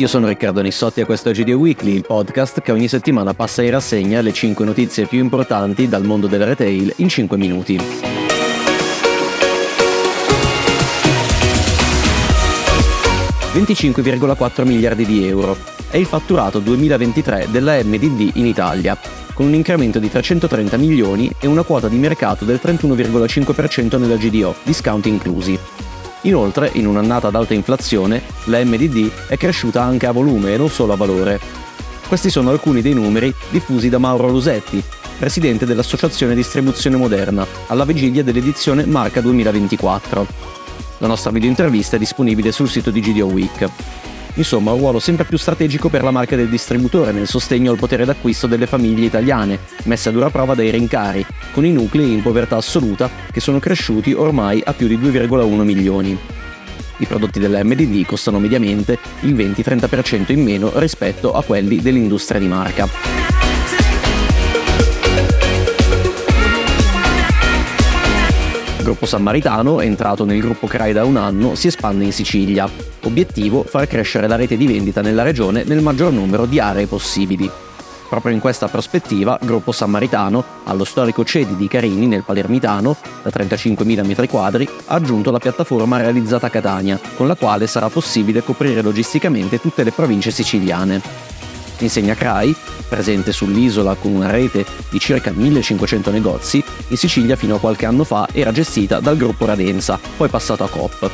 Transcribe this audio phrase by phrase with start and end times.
[0.00, 3.60] Io sono Riccardo Nissotti e questo è GDO Weekly, il podcast che ogni settimana passa
[3.60, 7.78] in rassegna le 5 notizie più importanti dal mondo del retail in 5 minuti.
[13.52, 15.54] ...25,4 miliardi di euro.
[15.90, 18.96] È il fatturato 2023 della MDD in Italia,
[19.34, 24.54] con un incremento di 330 milioni e una quota di mercato del 31,5% nella GDO,
[24.62, 25.58] discount inclusi.
[26.22, 30.68] Inoltre, in un'annata ad alta inflazione, la MDD è cresciuta anche a volume e non
[30.68, 31.40] solo a valore.
[32.06, 34.82] Questi sono alcuni dei numeri diffusi da Mauro Lusetti,
[35.18, 40.26] presidente dell'Associazione Distribuzione Moderna, alla vigilia dell'edizione Marca 2024.
[40.98, 43.68] La nostra video intervista è disponibile sul sito di GDO Week.
[44.34, 48.04] Insomma, un ruolo sempre più strategico per la marca del distributore nel sostegno al potere
[48.04, 52.56] d'acquisto delle famiglie italiane, messe a dura prova dai rincari, con i nuclei in povertà
[52.56, 56.18] assoluta che sono cresciuti ormai a più di 2,1 milioni.
[56.98, 62.46] I prodotti della MDD costano mediamente il 20-30% in meno rispetto a quelli dell'industria di
[62.46, 63.29] marca.
[68.90, 72.68] Gruppo Sammaritano, entrato nel gruppo CRAI da un anno, si espande in Sicilia.
[73.02, 77.48] Obiettivo far crescere la rete di vendita nella regione nel maggior numero di aree possibili.
[78.08, 84.02] Proprio in questa prospettiva, Gruppo Sammaritano, allo storico CEDI di Carini nel Palermitano, da 35.000
[84.02, 89.60] m2, ha aggiunto la piattaforma realizzata a Catania, con la quale sarà possibile coprire logisticamente
[89.60, 91.00] tutte le province siciliane.
[91.78, 92.54] Insegna CRAI,
[92.88, 98.04] presente sull'isola con una rete di circa 1500 negozi, in Sicilia fino a qualche anno
[98.04, 101.10] fa era gestita dal gruppo Radenza, poi passato a Coop.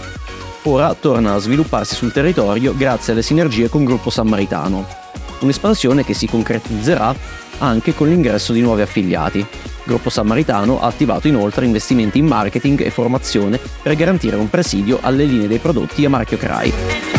[0.62, 4.86] Ora torna a svilupparsi sul territorio grazie alle sinergie con Gruppo Sammaritano.
[5.40, 7.14] Un'espansione che si concretizzerà
[7.58, 9.46] anche con l'ingresso di nuovi affiliati.
[9.84, 15.24] Gruppo Sammaritano ha attivato inoltre investimenti in marketing e formazione per garantire un presidio alle
[15.24, 17.15] linee dei prodotti a marchio CRAI.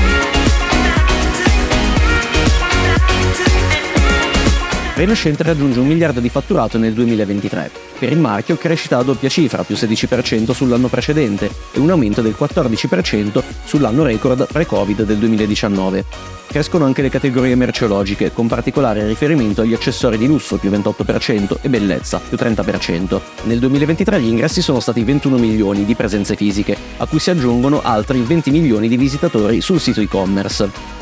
[4.97, 7.69] Rinascente raggiunge un miliardo di fatturato nel 2023.
[7.99, 12.35] Per il marchio crescita a doppia cifra, più 16% sull'anno precedente e un aumento del
[12.35, 16.03] 14% sull'anno record pre-Covid del 2019.
[16.47, 21.69] Crescono anche le categorie merceologiche, con particolare riferimento agli accessori di lusso più 28% e
[21.69, 23.21] bellezza più 30%.
[23.43, 27.83] Nel 2023 gli ingressi sono stati 21 milioni di presenze fisiche, a cui si aggiungono
[27.83, 30.96] altri 20 milioni di visitatori sul sito e-commerce.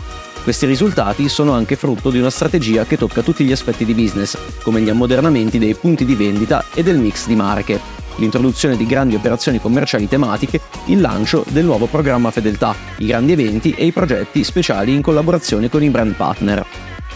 [0.45, 4.37] Questi risultati sono anche frutto di una strategia che tocca tutti gli aspetti di business,
[4.61, 7.79] come gli ammodernamenti dei punti di vendita e del mix di marche,
[8.17, 13.71] l'introduzione di grandi operazioni commerciali tematiche, il lancio del nuovo programma Fedeltà, i grandi eventi
[13.71, 16.63] e i progetti speciali in collaborazione con i brand partner.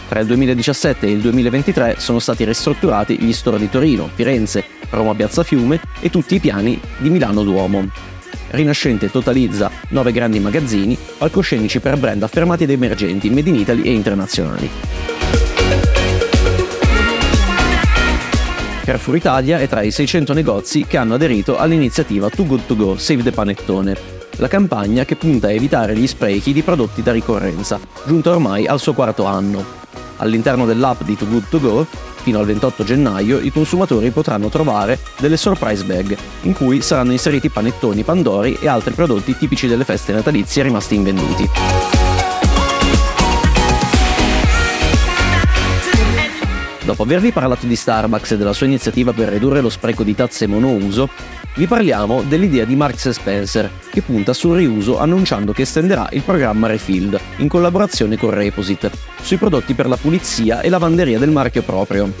[0.08, 5.14] Tra il 2017 e il 2023 sono stati ristrutturati gli store di Torino, Firenze, Roma
[5.14, 8.18] Piazza Fiume e tutti i piani di Milano Duomo.
[8.50, 13.92] Rinascente totalizza 9 grandi magazzini, palcoscenici per brand affermati ed emergenti, made in Italy e
[13.92, 14.70] internazionali.
[18.84, 22.96] Carrefour Italia è tra i 600 negozi che hanno aderito all'iniziativa Too Good To Go
[22.98, 23.96] Save the Panettone,
[24.38, 28.80] la campagna che punta a evitare gli sprechi di prodotti da ricorrenza, giunta ormai al
[28.80, 29.64] suo quarto anno.
[30.16, 31.86] All'interno dell'app di Too Good To Go
[32.30, 37.48] Fino al 28 gennaio i consumatori potranno trovare delle surprise bag, in cui saranno inseriti
[37.48, 41.99] panettoni, pandori e altri prodotti tipici delle feste natalizie rimasti invenduti.
[46.90, 50.48] Dopo avervi parlato di Starbucks e della sua iniziativa per ridurre lo spreco di tazze
[50.48, 51.08] monouso,
[51.54, 56.66] vi parliamo dell'idea di Marks Spencer, che punta sul riuso annunciando che estenderà il programma
[56.66, 58.90] Refilled, in collaborazione con Reposit,
[59.22, 62.12] sui prodotti per la pulizia e lavanderia del marchio proprio.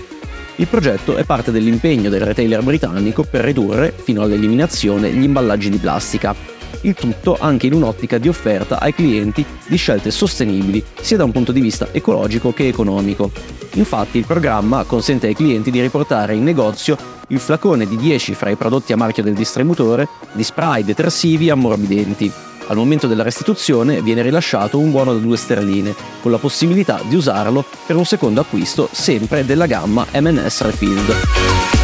[0.54, 5.78] Il progetto è parte dell'impegno del retailer britannico per ridurre, fino all'eliminazione, gli imballaggi di
[5.78, 6.59] plastica.
[6.82, 11.32] Il tutto anche in un'ottica di offerta ai clienti di scelte sostenibili, sia da un
[11.32, 13.30] punto di vista ecologico che economico.
[13.74, 16.96] Infatti il programma consente ai clienti di riportare in negozio
[17.28, 22.32] il flacone di 10 fra i prodotti a marchio del distributore di spray detersivi ammorbidenti.
[22.68, 27.16] Al momento della restituzione viene rilasciato un buono da 2 sterline, con la possibilità di
[27.16, 31.79] usarlo per un secondo acquisto sempre della gamma M&S Refilled.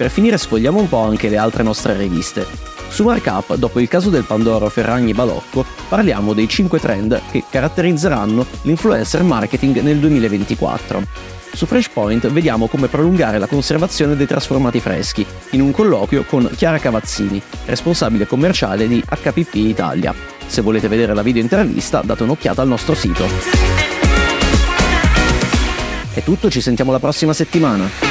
[0.00, 2.46] Per finire sfogliamo un po' anche le altre nostre riviste.
[2.88, 8.46] Su Markup, dopo il caso del Pandoro Ferragni Balocco, parliamo dei 5 trend che caratterizzeranno
[8.62, 11.02] l'influencer marketing nel 2024.
[11.52, 16.78] Su Freshpoint vediamo come prolungare la conservazione dei trasformati freschi, in un colloquio con Chiara
[16.78, 20.14] Cavazzini, responsabile commerciale di HPP Italia.
[20.46, 23.26] Se volete vedere la video intervista date un'occhiata al nostro sito.
[26.14, 28.09] È tutto, ci sentiamo la prossima settimana.